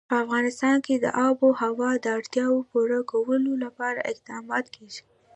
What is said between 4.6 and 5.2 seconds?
کېږي.